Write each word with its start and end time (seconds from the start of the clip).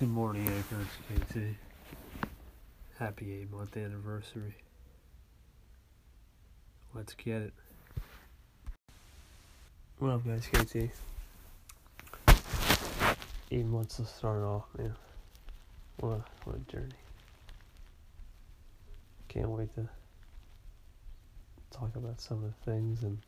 Good 0.00 0.08
morning. 0.08 0.46
It's 0.46 1.30
KT. 1.30 1.40
Happy 2.98 3.34
eight 3.34 3.52
month 3.52 3.76
anniversary. 3.76 4.54
Let's 6.94 7.12
get 7.12 7.42
it. 7.42 7.52
What 9.98 10.12
up, 10.12 10.26
guys? 10.26 10.46
KT. 10.50 10.88
Eight 13.50 13.66
months 13.66 13.96
to 13.96 14.06
start 14.06 14.42
off, 14.42 14.64
man. 14.78 14.94
What 15.98 16.12
a, 16.12 16.24
what 16.44 16.56
a 16.56 16.72
journey. 16.72 16.94
Can't 19.28 19.50
wait 19.50 19.68
to 19.74 19.86
talk 21.70 21.94
about 21.94 22.22
some 22.22 22.42
of 22.42 22.44
the 22.44 22.70
things 22.72 23.02
and 23.02 23.18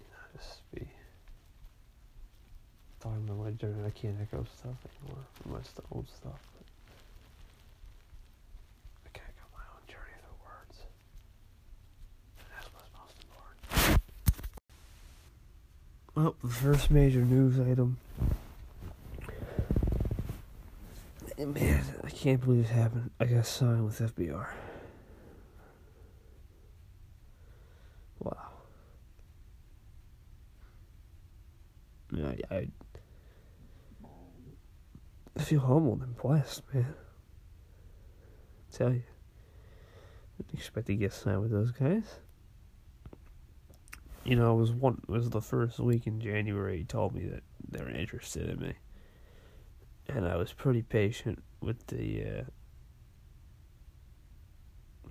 you 0.00 0.06
know, 0.10 0.36
just 0.36 0.62
be 0.74 0.88
my 3.38 3.50
journey. 3.52 3.84
I 3.86 3.90
can't 3.90 4.16
echo 4.20 4.44
stuff 4.58 4.76
anymore 5.02 5.24
my 5.46 5.62
st- 5.62 5.86
old 5.90 6.08
stuff. 6.08 6.40
I. 9.06 9.20
Well, 16.14 16.36
the 16.42 16.48
first 16.48 16.90
major 16.90 17.20
news 17.20 17.58
item. 17.58 17.98
Man, 21.36 21.84
I 22.04 22.10
can't 22.10 22.40
believe 22.40 22.62
this 22.62 22.70
happened. 22.70 23.10
I 23.18 23.24
got 23.24 23.44
signed 23.46 23.84
with 23.84 23.98
FBR. 23.98 24.46
Wow. 28.20 28.36
Yeah, 32.12 32.32
I, 32.50 32.54
I 32.54 32.68
I 35.36 35.42
feel 35.42 35.60
humbled 35.60 36.02
and 36.02 36.16
blessed, 36.16 36.62
man. 36.72 36.94
I 38.72 38.76
tell 38.76 38.92
you. 38.92 39.02
Didn't 40.38 40.58
expect 40.58 40.86
to 40.88 40.94
get 40.94 41.12
signed 41.12 41.42
with 41.42 41.50
those 41.50 41.70
guys. 41.70 42.04
You 44.24 44.36
know, 44.36 44.56
it 44.56 44.60
was 44.60 44.72
one 44.72 45.00
it 45.02 45.12
was 45.12 45.30
the 45.30 45.40
first 45.40 45.78
week 45.78 46.06
in 46.06 46.20
January 46.20 46.78
he 46.78 46.84
told 46.84 47.14
me 47.14 47.26
that 47.26 47.42
they 47.68 47.80
were 47.80 47.90
interested 47.90 48.48
in 48.48 48.58
me. 48.58 48.74
And 50.08 50.26
I 50.26 50.36
was 50.36 50.52
pretty 50.52 50.82
patient 50.82 51.42
with 51.60 51.86
the 51.86 52.24
uh, 52.24 52.42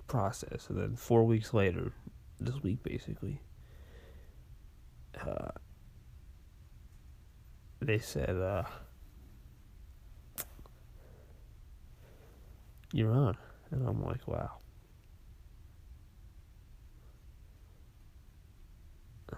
process. 0.06 0.66
And 0.68 0.78
then 0.78 0.96
four 0.96 1.24
weeks 1.24 1.54
later, 1.54 1.92
this 2.40 2.62
week 2.62 2.82
basically, 2.82 3.40
uh, 5.26 5.50
they 7.80 7.98
said, 7.98 8.30
uh, 8.30 8.64
you're 12.94 13.12
on. 13.12 13.36
And 13.72 13.86
I'm 13.88 14.02
like, 14.04 14.26
wow. 14.28 14.50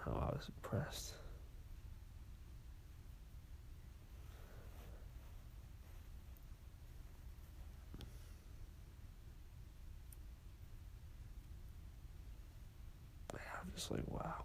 Oh, 0.07 0.13
I 0.13 0.27
was 0.27 0.51
impressed. 0.63 1.15
I'm 13.33 13.73
just 13.75 13.91
like, 13.91 14.03
wow. 14.07 14.45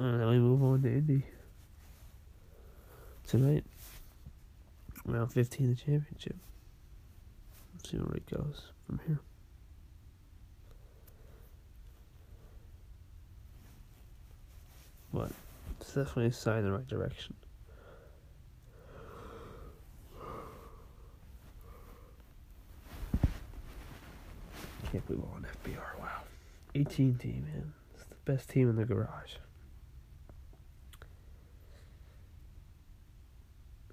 And 0.00 0.18
then 0.18 0.28
we 0.28 0.38
move 0.38 0.62
on 0.62 0.80
to 0.80 0.88
Indy 0.88 1.26
tonight. 3.26 3.64
Round 5.04 5.30
15 5.30 5.72
of 5.72 5.76
the 5.76 5.84
championship. 5.84 6.36
see 7.86 7.98
where 7.98 8.16
it 8.16 8.24
goes 8.30 8.62
from 8.86 8.98
here. 9.06 9.20
But 15.12 15.32
it's 15.78 15.92
definitely 15.92 16.28
a 16.28 16.32
sign 16.32 16.60
in 16.60 16.64
the 16.64 16.72
right 16.72 16.88
direction. 16.88 17.34
Can't 24.90 25.06
believe 25.06 25.22
we're 25.22 25.36
on 25.36 25.46
FBR. 25.62 26.00
Wow. 26.00 26.22
18 26.74 27.16
team, 27.16 27.46
man. 27.52 27.74
It's 27.94 28.04
the 28.04 28.14
best 28.24 28.48
team 28.48 28.70
in 28.70 28.76
the 28.76 28.86
garage. 28.86 29.34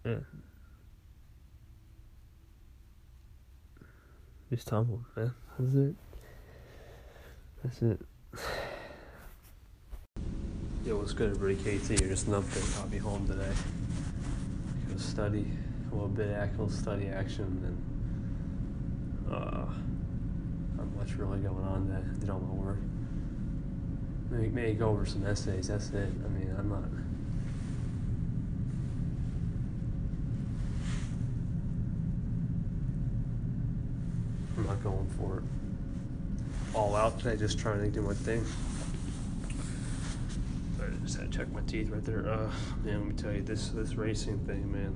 Yeah. 0.08 0.20
Just 4.50 4.70
humbled, 4.70 5.04
man. 5.18 5.34
That's 5.60 5.76
it. 5.76 5.96
That's 7.62 7.82
it. 7.82 8.00
Yo, 10.86 10.96
what's 10.96 11.12
good, 11.12 11.32
everybody? 11.32 11.78
KT 11.78 12.00
here. 12.00 12.08
Just 12.08 12.28
an 12.28 12.36
update. 12.36 12.80
I'll 12.80 12.88
be 12.88 13.00
home 13.00 13.28
today. 13.28 13.52
Go 14.90 14.98
study 14.98 15.46
a 15.92 15.94
little 15.94 16.08
bit, 16.08 16.30
actual 16.30 16.70
study 16.70 17.10
action, 17.10 17.78
and 19.28 19.34
uh, 19.36 19.66
not 20.78 20.96
much 20.96 21.16
really 21.16 21.40
going 21.40 21.66
on. 21.66 21.90
That 21.90 22.18
did 22.22 22.30
all 22.30 22.40
my 22.40 22.54
work. 22.54 22.80
Maybe, 24.32 24.48
maybe 24.52 24.74
go 24.76 24.88
over 24.88 25.06
some 25.06 25.28
essays. 25.28 25.68
That's 25.68 25.90
it. 25.90 26.10
I 26.24 26.30
mean, 26.30 26.56
I'm 26.58 26.70
not. 26.70 26.84
Going 34.88 35.08
for 35.18 35.38
it 35.38 35.44
all 36.74 36.96
out 36.96 37.20
today, 37.20 37.36
just 37.36 37.60
trying 37.60 37.80
to 37.80 37.90
do 37.90 38.02
my 38.02 38.14
thing. 38.14 38.46
I 40.80 41.06
just 41.06 41.18
had 41.18 41.32
to 41.32 41.38
check 41.38 41.52
my 41.52 41.62
teeth 41.62 41.90
right 41.90 42.04
there. 42.06 42.30
Uh, 42.30 42.50
man, 42.84 43.00
let 43.00 43.08
me 43.08 43.14
tell 43.14 43.34
you, 43.34 43.42
this 43.42 43.70
this 43.70 43.96
racing 43.96 44.40
thing, 44.46 44.72
man. 44.72 44.96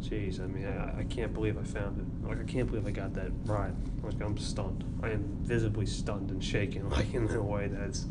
Jeez, 0.00 0.40
I 0.40 0.46
mean, 0.46 0.66
I, 0.66 1.00
I 1.00 1.04
can't 1.04 1.34
believe 1.34 1.58
I 1.58 1.64
found 1.64 1.98
it. 1.98 2.28
Like, 2.28 2.38
I 2.40 2.44
can't 2.44 2.68
believe 2.68 2.86
I 2.86 2.92
got 2.92 3.12
that 3.14 3.32
ride. 3.44 3.74
Like, 4.02 4.20
I'm 4.22 4.38
stunned. 4.38 4.84
I 5.02 5.10
am 5.10 5.38
visibly 5.42 5.84
stunned 5.84 6.30
and 6.30 6.42
shaken, 6.42 6.88
like, 6.96 7.12
in 7.12 7.28
a 7.28 7.42
way 7.42 7.66
that's, 7.66 8.06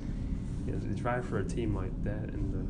you 0.68 0.74
know, 0.74 0.80
to 0.80 0.88
drive 0.88 1.26
for 1.26 1.40
a 1.40 1.44
team 1.44 1.74
like 1.74 2.04
that 2.04 2.34
and 2.34 2.54
know, 2.54 2.68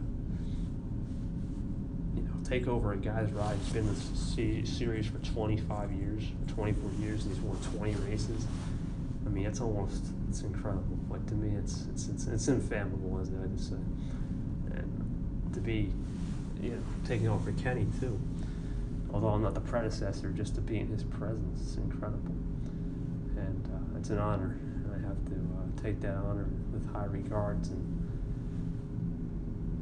take 2.48 2.68
over 2.68 2.94
a 2.94 2.98
guy's 2.98 3.32
ride. 3.32 3.58
He's 3.58 3.74
been 3.74 3.88
in 3.88 3.94
this 3.94 4.10
se- 4.16 4.66
series 4.66 5.08
for 5.08 5.18
25 5.20 5.92
years, 5.92 6.24
24 6.48 6.92
years, 7.02 7.26
and 7.26 7.36
he's 7.36 7.44
won 7.44 7.58
20 7.78 7.96
races. 8.10 8.46
I 9.26 9.30
mean, 9.30 9.46
it's 9.46 9.60
almost, 9.60 10.06
it's 10.30 10.42
incredible. 10.42 10.98
Like, 11.10 11.26
to 11.28 11.34
me, 11.34 11.58
it's, 11.58 11.86
it's, 11.92 12.08
it's, 12.08 12.28
it's 12.28 12.48
infathomable, 12.48 13.20
as 13.20 13.30
I 13.30 13.48
just 13.56 13.70
say. 13.70 13.76
And 13.76 15.50
to 15.54 15.60
be, 15.60 15.92
you 16.62 16.72
know, 16.72 16.82
taking 17.06 17.28
over 17.28 17.52
for 17.52 17.62
Kenny, 17.62 17.88
too 18.00 18.20
although 19.16 19.30
I'm 19.30 19.42
not 19.42 19.54
the 19.54 19.62
predecessor, 19.62 20.30
just 20.32 20.56
to 20.56 20.62
be 20.62 20.78
in 20.78 20.88
his 20.88 21.04
presence 21.04 21.62
is 21.62 21.78
incredible. 21.78 22.36
And 23.38 23.66
uh, 23.74 23.98
it's 23.98 24.10
an 24.10 24.20
honor, 24.20 24.58
and 24.60 24.92
I 24.94 25.08
have 25.08 25.26
to 25.28 25.36
uh, 25.36 25.82
take 25.82 26.02
that 26.02 26.16
honor 26.16 26.48
with 26.74 26.92
high 26.92 27.06
regards. 27.06 27.70
And 27.70 27.95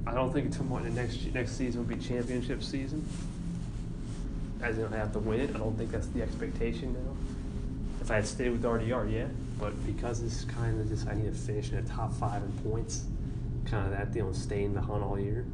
I 0.05 0.13
don't 0.13 0.33
think 0.33 0.45
until 0.47 0.65
the 0.65 0.89
next 0.89 1.25
next 1.33 1.57
season 1.57 1.85
will 1.85 1.95
be 1.95 2.01
championship 2.01 2.61
season, 2.63 3.07
as 4.61 4.77
in 4.77 4.93
I 4.93 4.97
have 4.97 5.13
to 5.13 5.19
win 5.19 5.39
it. 5.39 5.55
I 5.55 5.59
don't 5.59 5.77
think 5.77 5.91
that's 5.91 6.07
the 6.07 6.21
expectation 6.21 6.93
now. 6.93 7.15
If 8.01 8.11
I 8.11 8.15
had 8.15 8.27
stayed 8.27 8.49
with 8.49 8.63
RDR, 8.63 9.11
yeah, 9.11 9.27
but 9.59 9.73
because 9.85 10.21
it's 10.21 10.43
kind 10.43 10.79
of 10.79 10.89
just 10.89 11.07
I 11.07 11.13
need 11.13 11.31
to 11.31 11.39
finish 11.39 11.71
in 11.71 11.83
the 11.83 11.89
top 11.89 12.13
five 12.13 12.43
in 12.43 12.51
points, 12.69 13.05
kind 13.65 13.85
of 13.85 13.91
that 13.91 14.11
deal, 14.11 14.27
and 14.27 14.35
stay 14.35 14.63
in 14.63 14.73
the 14.73 14.81
hunt 14.81 15.03
all 15.03 15.19
year. 15.19 15.45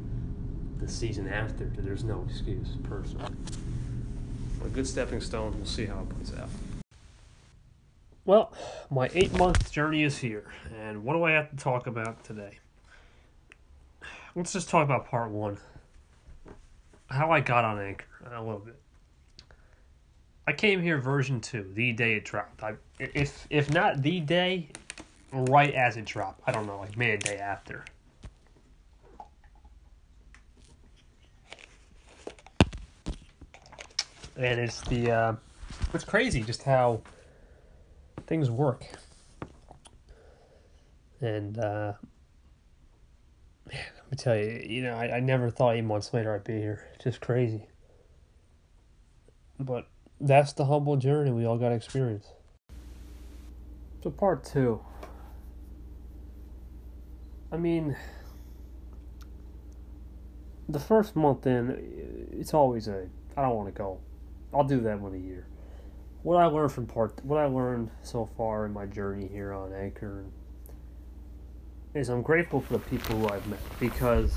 The 0.78 0.88
season 0.88 1.28
after, 1.28 1.70
there's 1.76 2.04
no 2.04 2.24
excuse 2.28 2.68
personally 2.82 3.30
a 4.64 4.68
good 4.68 4.86
stepping 4.86 5.20
stone. 5.20 5.54
We'll 5.56 5.66
see 5.66 5.86
how 5.86 6.00
it 6.00 6.08
plays 6.08 6.38
out. 6.38 6.48
Well, 8.24 8.52
my 8.90 9.10
eight 9.14 9.36
month 9.36 9.72
journey 9.72 10.04
is 10.04 10.18
here, 10.18 10.44
and 10.78 11.04
what 11.04 11.14
do 11.14 11.24
I 11.24 11.32
have 11.32 11.50
to 11.50 11.56
talk 11.56 11.86
about 11.86 12.22
today? 12.24 12.58
Let's 14.40 14.54
just 14.54 14.70
talk 14.70 14.84
about 14.84 15.06
part 15.06 15.30
one. 15.30 15.58
How 17.10 17.30
I 17.30 17.40
got 17.40 17.62
on 17.62 17.78
Anchor 17.78 18.06
a 18.24 18.42
little 18.42 18.60
bit. 18.60 18.80
I 20.46 20.54
came 20.54 20.80
here 20.80 20.96
version 20.96 21.42
two, 21.42 21.70
the 21.74 21.92
day 21.92 22.14
it 22.14 22.24
dropped. 22.24 22.62
I, 22.62 22.76
if 22.98 23.46
if 23.50 23.70
not 23.70 24.00
the 24.00 24.18
day, 24.20 24.70
right 25.30 25.74
as 25.74 25.98
it 25.98 26.06
dropped. 26.06 26.40
I 26.46 26.52
don't 26.52 26.66
know, 26.66 26.78
like 26.78 26.96
maybe 26.96 27.12
a 27.12 27.18
day 27.18 27.36
after. 27.36 27.84
and 34.38 34.58
it's 34.58 34.80
the 34.88 35.10
uh, 35.10 35.34
it's 35.92 36.04
crazy 36.04 36.40
just 36.40 36.62
how 36.62 37.02
things 38.26 38.50
work. 38.50 38.86
And 41.20 41.58
uh, 41.58 41.92
man, 43.70 43.84
me 44.10 44.16
tell 44.16 44.36
you, 44.36 44.64
you 44.68 44.82
know, 44.82 44.94
I, 44.94 45.16
I 45.16 45.20
never 45.20 45.50
thought 45.50 45.76
eight 45.76 45.82
months 45.82 46.12
later 46.12 46.34
I'd 46.34 46.44
be 46.44 46.54
here. 46.54 46.88
Just 47.02 47.20
crazy. 47.20 47.68
But 49.58 49.86
that's 50.20 50.52
the 50.52 50.64
humble 50.64 50.96
journey 50.96 51.30
we 51.30 51.46
all 51.46 51.58
got 51.58 51.70
to 51.70 51.74
experience. 51.74 52.26
So 54.02 54.10
part 54.10 54.44
two. 54.44 54.80
I 57.52 57.56
mean, 57.56 57.96
the 60.68 60.80
first 60.80 61.16
month 61.16 61.46
in, 61.46 62.28
it's 62.32 62.54
always 62.54 62.88
a 62.88 63.08
I 63.36 63.42
don't 63.42 63.56
want 63.56 63.68
to 63.68 63.72
go. 63.72 64.00
I'll 64.52 64.64
do 64.64 64.80
that 64.80 65.00
one 65.00 65.14
a 65.14 65.18
year. 65.18 65.46
What 66.22 66.36
I 66.36 66.46
learned 66.46 66.72
from 66.72 66.86
part, 66.86 67.24
what 67.24 67.38
I 67.38 67.46
learned 67.46 67.90
so 68.02 68.28
far 68.36 68.66
in 68.66 68.72
my 68.72 68.86
journey 68.86 69.28
here 69.28 69.52
on 69.52 69.72
Anchor, 69.72 70.24
is 71.94 72.08
I'm 72.08 72.22
grateful 72.22 72.60
for 72.60 72.74
the 72.74 72.78
people 72.78 73.16
who 73.16 73.28
I've 73.28 73.46
met 73.48 73.60
because, 73.78 74.34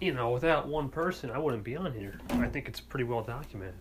you 0.00 0.12
know, 0.12 0.30
without 0.30 0.68
one 0.68 0.88
person, 0.88 1.30
I 1.30 1.38
wouldn't 1.38 1.64
be 1.64 1.76
on 1.76 1.92
here. 1.92 2.20
I 2.30 2.48
think 2.48 2.68
it's 2.68 2.80
pretty 2.80 3.04
well 3.04 3.22
documented. 3.22 3.74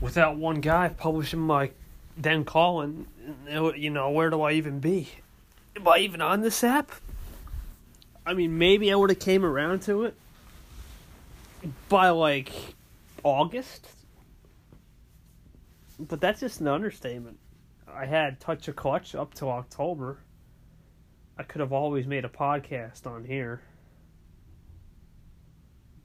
Without 0.00 0.36
one 0.36 0.60
guy 0.60 0.88
publishing 0.88 1.40
my 1.40 1.70
then 2.16 2.44
calling, 2.44 3.06
uh, 3.52 3.72
you 3.74 3.90
know, 3.90 4.10
where 4.10 4.30
do 4.30 4.42
I 4.42 4.52
even 4.52 4.80
be? 4.80 5.08
Am 5.76 5.86
I 5.86 5.98
even 5.98 6.20
on 6.20 6.40
this 6.40 6.64
app? 6.64 6.90
I 8.26 8.34
mean, 8.34 8.58
maybe 8.58 8.92
I 8.92 8.96
would 8.96 9.10
have 9.10 9.18
came 9.18 9.44
around 9.44 9.82
to 9.82 10.04
it 10.04 10.14
by 11.88 12.10
like 12.10 12.52
August, 13.22 13.88
but 15.98 16.20
that's 16.20 16.40
just 16.40 16.60
an 16.60 16.68
understatement. 16.68 17.38
I 17.94 18.06
had 18.06 18.40
touch 18.40 18.68
a 18.68 18.72
clutch 18.72 19.14
up 19.14 19.34
till 19.34 19.50
October. 19.50 20.18
I 21.38 21.42
could 21.42 21.60
have 21.60 21.72
always 21.72 22.06
made 22.06 22.24
a 22.24 22.28
podcast 22.28 23.06
on 23.06 23.24
here, 23.24 23.62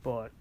but 0.02 0.32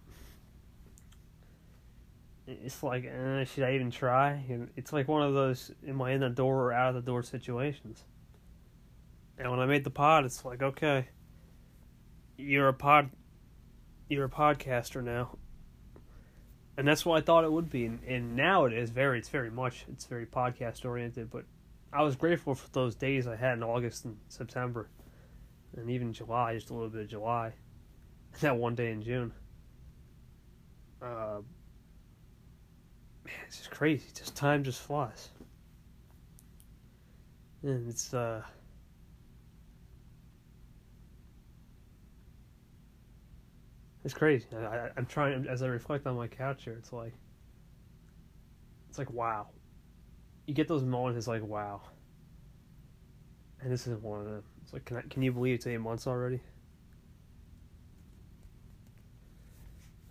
it's 2.47 2.83
like, 2.83 3.05
eh, 3.05 3.45
should 3.45 3.65
I 3.65 3.75
even 3.75 3.91
try? 3.91 4.45
It's 4.77 4.93
like 4.93 5.09
one 5.09 5.23
of 5.23 5.35
those, 5.35 5.73
am 5.87 6.01
I 6.01 6.13
in 6.13 6.21
the 6.21 6.29
door 6.29 6.65
or 6.65 6.73
out 6.73 6.91
of 6.91 6.95
the 6.95 7.11
door 7.11 7.23
situations? 7.23 8.05
And 9.37 9.51
when 9.51 9.59
I 9.59 9.67
made 9.67 9.83
the 9.83 9.91
pod, 9.91 10.25
it's 10.25 10.45
like, 10.45 10.63
okay, 10.63 11.09
you're 12.37 12.69
a 12.69 12.75
pod 12.75 13.11
you're 14.09 14.27
a 14.27 14.31
podcaster 14.31 15.03
now 15.03 15.37
and 16.77 16.87
that's 16.87 17.07
what 17.07 17.17
I 17.17 17.21
thought 17.21 17.45
it 17.45 17.53
would 17.53 17.71
be. 17.71 17.87
And, 17.87 18.03
and 18.05 18.37
now 18.37 18.65
it 18.65 18.73
is 18.73 18.91
very 18.91 19.19
it's 19.19 19.29
very 19.29 19.51
much 19.51 19.85
it's 19.89 20.07
very 20.07 20.27
podcast 20.27 20.85
oriented 20.85 21.31
but 21.31 21.45
I 21.93 22.03
was 22.03 22.17
grateful 22.17 22.55
for 22.55 22.69
those 22.71 22.95
days 22.95 23.27
I 23.27 23.37
had 23.37 23.55
in 23.55 23.63
August 23.63 24.05
and 24.05 24.17
September 24.29 24.89
and 25.77 25.91
even 25.91 26.13
July 26.13 26.55
just 26.55 26.71
a 26.71 26.75
little 26.75 26.89
bit 26.89 27.03
of 27.03 27.09
July 27.09 27.53
that 28.41 28.57
one 28.57 28.75
day 28.75 28.91
in 28.91 29.03
June. 29.03 29.33
Uh 31.03 31.41
man 33.25 33.35
it's 33.47 33.59
just 33.59 33.71
crazy. 33.71 34.07
Just 34.15 34.37
time 34.37 34.65
just 34.65 34.81
flies. 34.81 35.31
And 37.63 37.89
it's 37.89 38.13
uh 38.13 38.43
It's 44.05 44.15
crazy. 44.15 44.45
I, 44.55 44.91
am 44.97 45.07
trying 45.07 45.47
as 45.49 45.63
I 45.63 45.67
reflect 45.67 46.07
on 46.07 46.17
my 46.17 46.27
couch 46.27 46.65
here. 46.65 46.75
It's 46.75 46.93
like, 46.93 47.15
it's 48.89 48.99
like 48.99 49.11
wow. 49.11 49.47
You 50.47 50.53
get 50.53 50.69
those 50.69 50.83
moments. 50.83 51.17
It's 51.17 51.27
like 51.27 51.43
wow. 51.43 51.81
And 53.61 53.73
this 53.73 53.83
isn't 53.83 54.03
one 54.03 54.21
of 54.21 54.27
them. 54.27 54.43
It's 54.63 54.75
like, 54.75 54.85
can 54.85 54.99
I, 54.99 55.03
can 55.09 55.23
you 55.23 55.33
believe 55.33 55.55
it's 55.55 55.67
eight 55.67 55.79
months 55.79 56.07
already? 56.07 56.41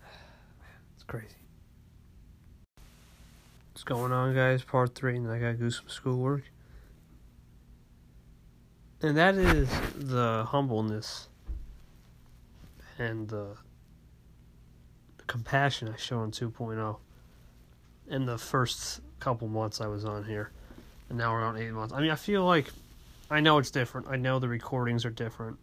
It's 0.95 1.03
crazy. 1.03 1.35
What's 3.73 3.83
going 3.83 4.11
on, 4.11 4.33
guys? 4.33 4.63
Part 4.63 4.95
three, 4.95 5.17
and 5.17 5.29
I 5.29 5.37
gotta 5.37 5.53
do 5.53 5.69
some 5.69 5.87
schoolwork. 5.87 6.43
And 9.01 9.17
that 9.17 9.35
is 9.35 9.69
the 9.95 10.45
humbleness 10.47 11.27
and 12.97 13.27
the 13.27 13.57
compassion 15.33 15.89
I 15.91 15.97
show 15.97 16.21
in 16.21 16.29
2.0 16.29 16.95
in 18.07 18.25
the 18.27 18.37
first 18.37 19.01
couple 19.19 19.47
months 19.47 19.81
I 19.81 19.87
was 19.87 20.05
on 20.05 20.23
here, 20.23 20.51
and 21.09 21.17
now 21.17 21.33
we're 21.33 21.43
on 21.43 21.57
eight 21.57 21.71
months. 21.71 21.91
I 21.91 22.01
mean, 22.01 22.11
I 22.11 22.15
feel 22.15 22.45
like 22.45 22.67
I 23.31 23.39
know 23.39 23.57
it's 23.57 23.71
different. 23.71 24.05
I 24.07 24.15
know 24.15 24.37
the 24.37 24.47
recordings 24.47 25.05
are 25.05 25.09
different, 25.09 25.57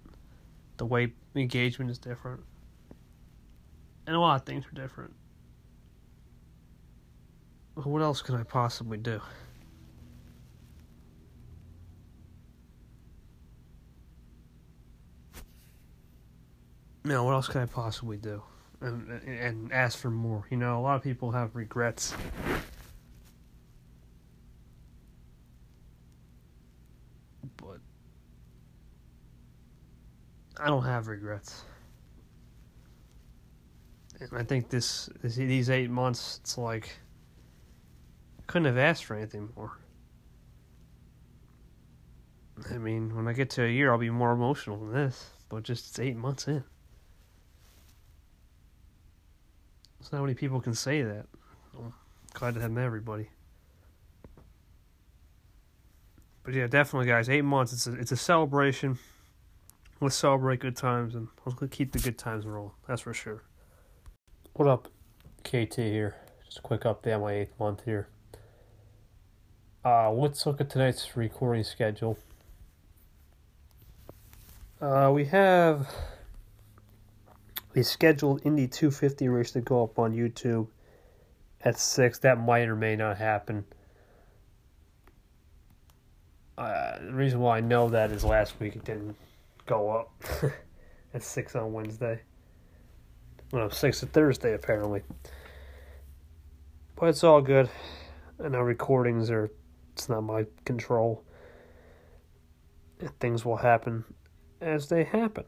the 0.77 0.87
way 0.87 1.13
engagement 1.37 1.89
is 1.89 1.99
different, 1.99 2.41
and 4.09 4.17
a 4.17 4.19
lot 4.19 4.41
of 4.41 4.45
things 4.45 4.65
are 4.67 4.75
different. 4.75 5.15
But 7.77 7.87
what 7.87 8.03
else 8.03 8.23
can 8.23 8.35
I 8.35 8.43
possibly 8.43 8.99
do? 8.99 9.21
No, 17.05 17.23
what 17.23 17.35
else 17.35 17.47
can 17.47 17.61
I 17.61 17.67
possibly 17.67 18.17
do? 18.17 18.43
And 18.81 19.11
and 19.27 19.73
ask 19.73 19.99
for 19.99 20.11
more. 20.11 20.47
You 20.51 20.57
know, 20.57 20.79
a 20.79 20.83
lot 20.83 20.97
of 20.97 21.03
people 21.03 21.31
have 21.33 21.55
regrets. 21.55 22.15
But 27.57 27.79
I 30.59 30.67
don't 30.67 30.85
have 30.85 31.09
regrets. 31.09 31.63
And 34.21 34.31
I 34.37 34.43
think 34.43 34.69
this, 34.69 35.09
this 35.23 35.37
these 35.37 35.71
8 35.71 35.89
months 35.91 36.41
it's 36.43 36.59
like 36.59 36.95
couldn't 38.47 38.67
have 38.67 38.79
asked 38.79 39.05
for 39.05 39.15
anything 39.15 39.49
more. 39.57 39.79
I 42.71 42.79
mean, 42.79 43.15
when 43.15 43.29
I 43.29 43.33
get 43.33 43.49
to 43.51 43.65
a 43.65 43.69
year, 43.69 43.93
I'll 43.93 43.99
be 43.99 44.11
more 44.11 44.33
emotional 44.33 44.79
than 44.79 44.93
this. 44.93 45.31
But 45.49 45.63
just 45.63 45.89
it's 45.89 45.99
eight 45.99 46.17
months 46.17 46.49
in. 46.49 46.65
There's 50.01 50.13
not 50.13 50.23
many 50.23 50.35
people 50.35 50.61
can 50.61 50.75
say 50.75 51.03
that. 51.03 51.27
I'm 51.77 51.93
glad 52.33 52.55
to 52.55 52.61
have 52.61 52.71
met 52.71 52.85
everybody. 52.85 53.29
But 56.43 56.55
yeah, 56.55 56.67
definitely, 56.67 57.07
guys. 57.07 57.29
Eight 57.29 57.45
months. 57.45 57.73
It's 57.73 57.87
a 57.87 57.93
it's 57.93 58.13
a 58.13 58.17
celebration. 58.17 58.99
Let's 60.01 60.17
celebrate 60.17 60.61
good 60.61 60.77
times 60.77 61.15
and 61.15 61.29
let's 61.45 61.59
keep 61.77 61.93
the 61.93 61.99
good 61.99 62.17
times 62.17 62.47
rolling. 62.47 62.73
That's 62.89 63.03
for 63.03 63.13
sure. 63.13 63.43
What 64.55 64.67
up, 64.67 64.89
KT 65.45 65.75
here? 65.75 66.17
Just 66.47 66.59
a 66.59 66.63
quick 66.63 66.83
update 66.83 67.15
on 67.15 67.21
my 67.21 67.33
eighth 67.35 67.53
month 67.61 67.85
here. 67.85 68.09
Uh, 69.85 70.11
let's 70.11 70.47
look 70.47 70.61
at 70.61 70.71
tonight's 70.71 71.17
recording 71.17 71.65
schedule. 71.65 72.19
Uh, 74.81 75.11
we 75.15 75.27
have 75.27 75.87
a 77.75 77.85
scheduled 77.85 78.45
Indy 78.45 78.67
250 78.67 79.29
race 79.29 79.53
to 79.53 79.61
go 79.61 79.85
up 79.85 79.99
on 79.99 80.13
YouTube 80.13 80.69
at 81.63 81.79
6. 81.79 82.19
That 82.21 82.39
might 82.39 82.69
or 82.69 82.77
may 82.77 82.97
not 82.97 83.19
happen. 83.19 83.65
Uh, 86.59 86.99
the 86.99 87.13
reason 87.13 87.41
why 87.41 87.59
I 87.59 87.61
know 87.61 87.89
that 87.89 88.11
is 88.11 88.25
last 88.25 88.59
week 88.61 88.77
it 88.77 88.85
didn't 88.85 89.17
go 89.67 89.91
up 89.91 90.11
at 91.15 91.23
6 91.23 91.57
on 91.57 91.73
Wednesday. 91.73 92.21
Well, 93.53 93.71
6 93.71 94.03
on 94.03 94.09
Thursday, 94.11 94.55
apparently. 94.55 95.03
But 96.97 97.11
it's 97.11 97.25
all 97.25 97.41
good. 97.41 97.71
I 98.43 98.49
know 98.49 98.61
recordings 98.61 99.31
are, 99.31 99.51
it's 99.93 100.09
not 100.09 100.23
my 100.23 100.47
control. 100.65 101.25
Things 103.21 103.45
will 103.45 103.57
happen 103.57 104.05
as 104.61 104.89
they 104.89 105.05
happen. 105.05 105.45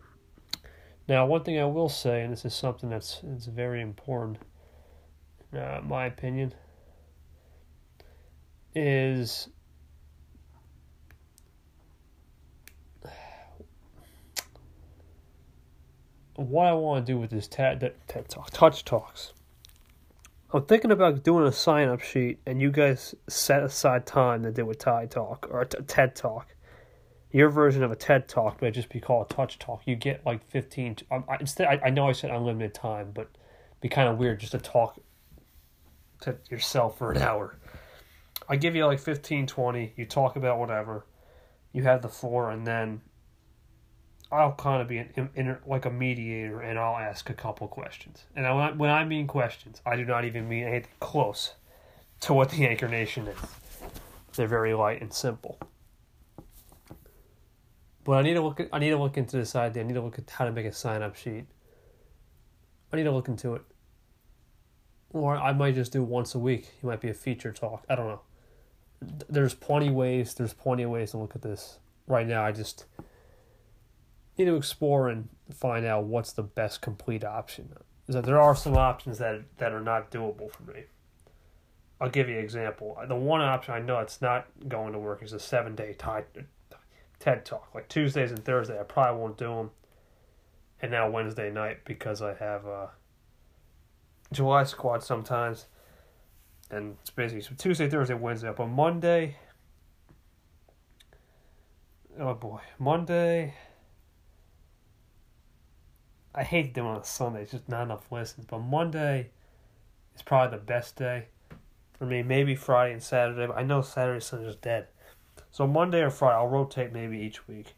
Now, 1.12 1.26
one 1.26 1.44
thing 1.44 1.58
I 1.58 1.66
will 1.66 1.90
say, 1.90 2.22
and 2.22 2.32
this 2.32 2.46
is 2.46 2.54
something 2.54 2.88
that's 2.88 3.20
it's 3.22 3.44
very 3.44 3.82
important, 3.82 4.38
uh, 5.54 5.82
my 5.84 6.06
opinion, 6.06 6.54
is 8.74 9.50
what 16.36 16.66
I 16.66 16.72
want 16.72 17.04
to 17.04 17.12
do 17.12 17.18
with 17.18 17.28
this 17.28 17.46
TED, 17.46 17.92
TED 18.08 18.28
Talk, 18.30 18.50
Touch 18.50 18.82
Talks. 18.82 19.34
I'm 20.54 20.64
thinking 20.64 20.92
about 20.92 21.22
doing 21.22 21.46
a 21.46 21.52
sign 21.52 21.88
up 21.88 22.00
sheet, 22.00 22.38
and 22.46 22.58
you 22.58 22.70
guys 22.70 23.14
set 23.28 23.62
aside 23.62 24.06
time 24.06 24.44
to 24.44 24.50
do 24.50 24.70
a 24.70 24.74
TED 24.74 25.10
Talk 25.10 25.46
or 25.50 25.60
a 25.60 25.66
TED 25.66 26.16
Talk 26.16 26.54
your 27.32 27.48
version 27.48 27.82
of 27.82 27.90
a 27.90 27.96
TED 27.96 28.28
talk 28.28 28.60
may 28.60 28.70
just 28.70 28.90
be 28.90 29.00
called 29.00 29.26
a 29.30 29.34
Touch 29.34 29.58
Talk. 29.58 29.82
You 29.86 29.96
get 29.96 30.24
like 30.24 30.44
15. 30.50 30.98
Um, 31.10 31.24
I, 31.28 31.36
instead, 31.40 31.66
I, 31.66 31.86
I 31.86 31.90
know 31.90 32.08
I 32.08 32.12
said 32.12 32.30
unlimited 32.30 32.74
time, 32.74 33.10
but 33.14 33.28
be 33.80 33.88
kind 33.88 34.08
of 34.08 34.18
weird 34.18 34.40
just 34.40 34.52
to 34.52 34.58
talk 34.58 35.00
to 36.20 36.36
yourself 36.50 36.98
for 36.98 37.12
an 37.12 37.22
hour. 37.22 37.58
I 38.48 38.56
give 38.56 38.76
you 38.76 38.86
like 38.86 39.00
15, 39.00 39.46
20, 39.46 39.94
you 39.96 40.04
talk 40.04 40.36
about 40.36 40.58
whatever, 40.58 41.06
you 41.72 41.82
have 41.84 42.02
the 42.02 42.08
floor, 42.08 42.50
and 42.50 42.66
then 42.66 43.00
I'll 44.30 44.52
kind 44.52 44.82
of 44.82 44.88
be 44.88 44.98
an, 44.98 45.58
like 45.66 45.84
a 45.86 45.90
mediator 45.90 46.60
and 46.60 46.78
I'll 46.78 46.96
ask 46.96 47.30
a 47.30 47.34
couple 47.34 47.66
questions. 47.68 48.24
And 48.36 48.46
I, 48.46 48.70
when 48.72 48.90
I 48.90 49.04
mean 49.04 49.26
questions, 49.26 49.80
I 49.86 49.96
do 49.96 50.04
not 50.04 50.24
even 50.24 50.48
mean 50.48 50.64
anything 50.64 50.90
close 51.00 51.54
to 52.20 52.34
what 52.34 52.50
the 52.50 52.66
Anchor 52.66 52.88
Nation 52.88 53.26
is. 53.26 53.38
They're 54.34 54.46
very 54.46 54.74
light 54.74 55.00
and 55.00 55.12
simple. 55.12 55.58
But 58.04 58.12
I 58.12 58.22
need 58.22 58.34
to 58.34 58.40
look. 58.40 58.60
I 58.72 58.78
need 58.78 58.90
to 58.90 58.98
look 58.98 59.16
into 59.16 59.36
this 59.36 59.54
idea. 59.54 59.82
I 59.82 59.86
need 59.86 59.94
to 59.94 60.00
look 60.00 60.18
at 60.18 60.28
how 60.30 60.44
to 60.44 60.52
make 60.52 60.66
a 60.66 60.72
sign 60.72 61.02
up 61.02 61.14
sheet. 61.14 61.46
I 62.92 62.96
need 62.96 63.04
to 63.04 63.12
look 63.12 63.28
into 63.28 63.54
it. 63.54 63.62
Or 65.10 65.36
I 65.36 65.52
might 65.52 65.74
just 65.74 65.92
do 65.92 66.02
once 66.02 66.34
a 66.34 66.38
week. 66.38 66.72
It 66.82 66.86
might 66.86 67.00
be 67.00 67.10
a 67.10 67.14
feature 67.14 67.52
talk. 67.52 67.84
I 67.88 67.94
don't 67.94 68.08
know. 68.08 68.20
There's 69.28 69.54
plenty 69.54 69.90
ways. 69.90 70.34
There's 70.34 70.54
plenty 70.54 70.84
of 70.84 70.90
ways 70.90 71.12
to 71.12 71.18
look 71.18 71.34
at 71.34 71.42
this. 71.42 71.78
Right 72.06 72.26
now, 72.26 72.44
I 72.44 72.52
just 72.52 72.86
need 74.36 74.46
to 74.46 74.56
explore 74.56 75.08
and 75.08 75.28
find 75.52 75.84
out 75.84 76.04
what's 76.04 76.32
the 76.32 76.42
best 76.42 76.80
complete 76.80 77.24
option. 77.24 77.72
That 78.08 78.24
there 78.24 78.40
are 78.40 78.56
some 78.56 78.76
options 78.76 79.18
that 79.18 79.42
that 79.58 79.72
are 79.72 79.80
not 79.80 80.10
doable 80.10 80.50
for 80.50 80.64
me. 80.64 80.84
I'll 82.00 82.10
give 82.10 82.28
you 82.28 82.36
an 82.36 82.42
example. 82.42 82.98
The 83.06 83.14
one 83.14 83.40
option 83.40 83.74
I 83.74 83.78
know 83.78 84.00
it's 84.00 84.20
not 84.20 84.48
going 84.68 84.92
to 84.92 84.98
work 84.98 85.22
is 85.22 85.32
a 85.32 85.38
seven 85.38 85.76
day 85.76 85.94
TED 87.22 87.44
talk. 87.44 87.68
Like 87.72 87.88
Tuesdays 87.88 88.32
and 88.32 88.44
Thursday, 88.44 88.78
I 88.78 88.82
probably 88.82 89.20
won't 89.20 89.38
do 89.38 89.46
them. 89.46 89.70
And 90.80 90.90
now 90.90 91.08
Wednesday 91.08 91.52
night 91.52 91.84
because 91.84 92.20
I 92.20 92.34
have 92.34 92.66
a 92.66 92.90
July 94.32 94.64
squad 94.64 95.04
sometimes. 95.04 95.66
And 96.68 96.96
it's 97.00 97.10
basically 97.10 97.42
so 97.42 97.54
Tuesday, 97.56 97.88
Thursday, 97.88 98.14
Wednesday. 98.14 98.52
But 98.56 98.66
Monday, 98.66 99.36
oh 102.18 102.34
boy, 102.34 102.58
Monday. 102.80 103.54
I 106.34 106.42
hate 106.42 106.74
doing 106.74 106.88
on 106.88 106.96
a 106.96 107.04
Sunday. 107.04 107.42
It's 107.42 107.52
just 107.52 107.68
not 107.68 107.84
enough 107.84 108.10
listens. 108.10 108.46
But 108.46 108.60
Monday 108.60 109.30
is 110.16 110.22
probably 110.22 110.58
the 110.58 110.64
best 110.64 110.96
day 110.96 111.26
for 111.96 112.06
me. 112.06 112.24
Maybe 112.24 112.56
Friday 112.56 112.94
and 112.94 113.02
Saturday. 113.02 113.46
But 113.46 113.58
I 113.58 113.62
know 113.62 113.80
Saturday 113.82 114.18
Sunday 114.18 114.48
is 114.48 114.56
dead. 114.56 114.88
So 115.52 115.66
Monday 115.66 116.00
or 116.00 116.10
Friday, 116.10 116.34
I'll 116.34 116.48
rotate 116.48 116.92
maybe 116.92 117.18
each 117.18 117.46
week. 117.46 117.74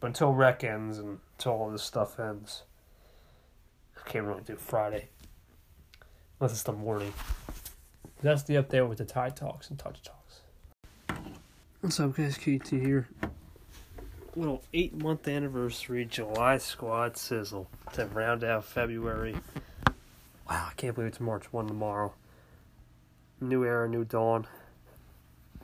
But 0.00 0.08
until 0.08 0.32
rec 0.32 0.64
ends 0.64 0.98
and 0.98 1.20
until 1.38 1.52
all 1.52 1.70
this 1.70 1.82
stuff 1.82 2.18
ends, 2.18 2.64
I 3.96 4.08
can't 4.08 4.26
really 4.26 4.42
do 4.42 4.56
Friday. 4.56 5.10
Unless 6.40 6.52
it's 6.52 6.62
the 6.64 6.72
morning. 6.72 7.12
That's 8.20 8.42
the 8.42 8.54
update 8.54 8.88
with 8.88 8.98
the 8.98 9.04
Tide 9.04 9.36
Talks 9.36 9.70
and 9.70 9.78
Touch 9.78 10.00
Talks. 10.02 10.40
What's 11.80 12.00
up, 12.00 12.16
guys? 12.16 12.36
KT 12.36 12.68
here 12.70 13.08
little 14.36 14.62
eight 14.72 14.94
month 14.94 15.28
anniversary 15.28 16.04
July 16.04 16.56
squad 16.58 17.16
sizzle 17.16 17.68
to 17.92 18.06
round 18.06 18.42
out 18.42 18.64
February. 18.64 19.36
Wow, 20.48 20.68
I 20.70 20.72
can't 20.76 20.94
believe 20.94 21.08
it's 21.08 21.20
March 21.20 21.52
1 21.52 21.66
tomorrow. 21.66 22.14
New 23.40 23.64
era, 23.64 23.88
new 23.88 24.04
dawn. 24.04 24.46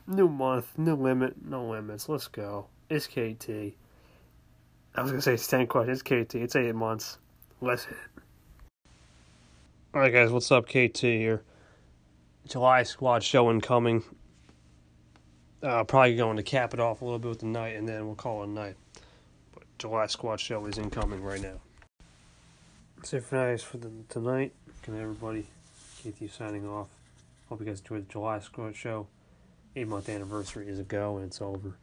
New 0.09 0.27
month, 0.27 0.79
new 0.79 0.95
limit, 0.95 1.35
no 1.45 1.69
limits. 1.69 2.09
Let's 2.09 2.29
go. 2.29 2.69
It's 2.89 3.07
KT. 3.07 3.51
I 4.95 5.03
was 5.03 5.11
gonna 5.11 5.21
say 5.21 5.35
it's 5.35 5.47
10 5.47 5.67
questions. 5.67 6.01
It's 6.01 6.03
KT. 6.03 6.37
It's 6.37 6.57
eight 6.57 6.75
months. 6.75 7.19
Let's 7.61 7.85
hit. 7.85 7.99
Alright, 9.95 10.13
guys, 10.13 10.33
what's 10.33 10.51
up? 10.51 10.67
KT 10.67 10.99
here. 10.99 11.43
July 12.47 12.85
squad 12.85 13.23
show 13.23 13.51
incoming. 13.51 14.03
Uh, 15.63 15.85
probably 15.85 16.17
going 16.17 16.39
to 16.39 16.43
cap 16.43 16.73
it 16.73 16.81
off 16.81 17.03
a 17.03 17.05
little 17.05 17.19
bit 17.19 17.29
with 17.29 17.41
the 17.41 17.47
night, 17.47 17.77
and 17.77 17.87
then 17.87 18.07
we'll 18.07 18.15
call 18.15 18.43
it 18.43 18.49
a 18.49 18.51
night. 18.51 18.77
But 19.53 19.65
July 19.79 20.07
Squad 20.07 20.39
show 20.39 20.65
is 20.67 20.79
incoming 20.79 21.23
right 21.23 21.43
now. 21.43 21.61
That's 22.97 23.13
it 23.13 23.25
for 23.25 23.35
nice 23.35 23.63
for 23.63 23.79
the, 23.79 23.91
tonight. 24.09 24.53
Good 24.83 24.95
night, 24.95 25.03
everybody. 25.03 25.47
KT 26.01 26.31
signing 26.33 26.67
off. 26.67 26.89
Hope 27.49 27.61
you 27.61 27.67
guys 27.67 27.81
enjoyed 27.81 28.09
the 28.09 28.13
July 28.13 28.39
Squad 28.39 28.77
show. 28.77 29.09
Eight 29.77 29.89
month 29.89 30.09
anniversary 30.09 30.69
is 30.69 30.79
a 30.79 30.85
go, 30.85 31.17
and 31.17 31.27
it's 31.27 31.41
over. 31.41 31.79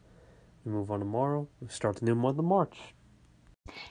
We 0.64 0.72
move 0.72 0.90
on 0.90 0.98
tomorrow. 0.98 1.48
We 1.60 1.68
start 1.68 1.96
the 1.96 2.04
new 2.04 2.14
month 2.14 2.38
of 2.38 2.44
March. 2.44 2.76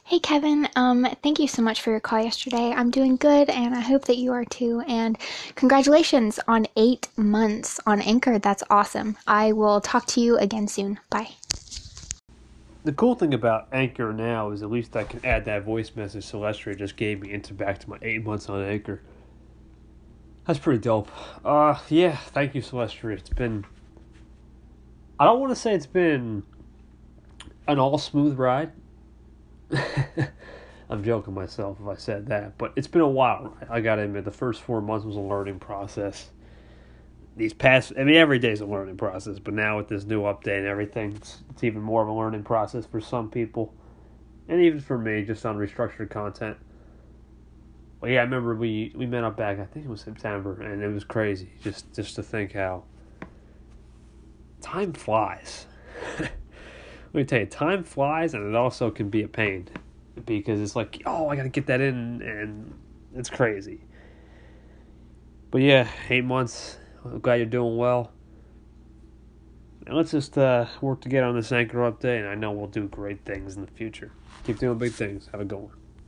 Hey 0.04 0.20
Kevin, 0.20 0.70
um, 0.75 1.08
thank 1.22 1.40
you 1.40 1.48
so 1.48 1.62
much 1.62 1.82
for 1.82 1.92
your 1.92 2.00
call 2.00 2.24
yesterday. 2.24 2.72
I'm 2.72 2.92
doing 2.92 3.18
good 3.18 3.50
and 3.50 3.75
I 3.75 3.82
hope 3.82 4.06
that 4.06 4.18
you 4.18 4.32
are 4.32 4.46
too. 4.46 4.82
And 4.88 5.18
congratulations 5.56 6.40
on 6.48 6.66
eight 6.78 7.10
months 7.18 7.80
on 7.86 8.02
Anchor. 8.02 8.40
That's 8.40 8.64
awesome. 8.70 9.18
I 9.28 9.52
will 9.52 9.82
talk 9.82 10.06
to 10.08 10.22
you 10.22 10.38
again 10.38 10.68
soon. 10.68 11.00
Bye. 11.10 11.30
The 12.86 12.94
cool 12.94 13.16
thing 13.16 13.34
about 13.34 13.68
Anchor 13.72 14.14
now 14.14 14.52
is 14.52 14.62
at 14.62 14.70
least 14.70 14.96
I 14.96 15.04
can 15.04 15.25
add 15.25 15.46
that 15.46 15.64
voice 15.64 15.92
message 15.96 16.25
Celestria 16.25 16.78
just 16.78 16.96
gave 16.96 17.22
me 17.22 17.32
into 17.32 17.54
back 17.54 17.80
to 17.80 17.90
my 17.90 17.98
eight 18.02 18.24
months 18.24 18.48
on 18.48 18.64
Anchor. 18.64 19.02
That's 20.46 20.60
pretty 20.60 20.80
dope. 20.80 21.10
Uh, 21.44 21.80
yeah, 21.90 22.16
thank 22.16 22.54
you, 22.54 22.62
Celestria. 22.62 23.18
It's 23.18 23.30
been. 23.30 23.66
I 25.19 25.25
don't 25.25 25.39
want 25.39 25.51
to 25.51 25.55
say 25.55 25.74
it's 25.74 25.86
been 25.86 26.43
an 27.67 27.79
all 27.79 27.98
smooth 27.98 28.38
ride 28.38 28.72
I'm 30.89 31.03
joking 31.03 31.34
myself 31.34 31.77
if 31.81 31.88
I 31.88 31.95
said 31.95 32.27
that, 32.27 32.57
but 32.57 32.74
it's 32.75 32.88
been 32.88 33.01
a 33.01 33.07
while. 33.07 33.57
I 33.69 33.81
got 33.81 33.95
to 33.95 34.03
admit, 34.03 34.25
the 34.25 34.31
first 34.31 34.62
four 34.62 34.81
months 34.81 35.05
was 35.05 35.15
a 35.15 35.22
learning 35.22 35.60
process. 35.60 36.29
These 37.36 37.53
past, 37.53 37.93
I 37.98 38.03
mean, 38.03 38.15
every 38.15 38.39
day 38.39 38.51
is 38.51 38.62
a 38.62 38.65
learning 38.65 38.98
process, 38.98 39.39
but 39.39 39.53
now 39.53 39.77
with 39.77 39.88
this 39.88 40.05
new 40.05 40.22
update 40.22 40.60
and 40.60 40.67
everything, 40.67 41.13
it's, 41.13 41.43
it's 41.50 41.63
even 41.63 41.81
more 41.81 42.01
of 42.01 42.07
a 42.07 42.13
learning 42.13 42.43
process 42.43 42.86
for 42.86 43.01
some 43.01 43.29
people, 43.29 43.74
and 44.48 44.62
even 44.62 44.79
for 44.79 44.98
me, 44.98 45.24
just 45.25 45.45
on 45.45 45.57
restructured 45.57 46.10
content. 46.10 46.57
Well, 48.00 48.12
yeah, 48.12 48.19
I 48.19 48.24
remember 48.24 48.55
we 48.55 48.93
we 48.95 49.05
met 49.05 49.24
up 49.24 49.36
back. 49.36 49.60
I 49.60 49.65
think 49.65 49.86
it 49.86 49.89
was 49.89 50.01
September, 50.01 50.62
and 50.62 50.84
it 50.84 50.88
was 50.89 51.03
crazy 51.03 51.50
just 51.63 51.91
just 51.93 52.15
to 52.15 52.24
think 52.24 52.53
how 52.53 52.84
time 54.65 54.93
flies. 54.93 55.67
Let 56.19 56.31
me 57.13 57.24
tell 57.24 57.39
you, 57.39 57.45
time 57.45 57.84
flies, 57.84 58.34
and 58.34 58.45
it 58.48 58.55
also 58.55 58.89
can 58.89 59.10
be 59.10 59.22
a 59.22 59.27
pain 59.27 59.69
because 60.25 60.60
it's 60.60 60.75
like, 60.75 61.03
oh, 61.05 61.29
I 61.29 61.36
gotta 61.36 61.50
get 61.50 61.67
that 61.67 61.81
in, 61.81 62.22
and 62.24 62.74
it's 63.15 63.29
crazy. 63.29 63.81
But 65.51 65.62
yeah, 65.62 65.88
eight 66.10 66.25
months. 66.25 66.77
I'm 67.05 67.19
glad 67.19 67.36
you're 67.36 67.45
doing 67.45 67.77
well. 67.77 68.12
And 69.86 69.95
let's 69.95 70.10
just 70.10 70.36
uh, 70.36 70.65
work 70.81 71.00
together 71.00 71.27
on 71.27 71.36
this 71.36 71.51
anchor 71.51 71.77
update, 71.89 72.19
and 72.19 72.27
I 72.27 72.34
know 72.34 72.51
we'll 72.51 72.65
do 72.65 72.88
great 72.88 73.24
things 73.24 73.55
in 73.55 73.63
the 73.63 73.72
future. 73.72 74.12
Keep 74.45 74.57
doing 74.57 74.79
big 74.79 74.93
things. 74.93 75.29
Have 75.31 75.41
a 75.41 75.45
good 75.45 75.60
one. 75.60 75.85